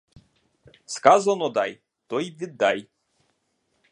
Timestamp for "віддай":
2.31-2.89